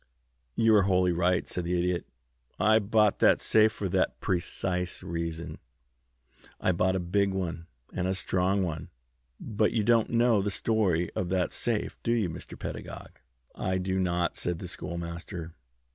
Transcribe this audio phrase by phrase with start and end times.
[0.55, 2.07] "You are wholly right," said the Idiot.
[2.59, 5.59] "I bought that safe for that precise reason, and
[6.59, 8.89] I bought a big one and a strong one.
[9.39, 12.57] But you don't know the story of that safe, do you, Mr.
[12.57, 13.19] Pedagog?"
[13.53, 15.53] "I do not," said the Schoolmaster.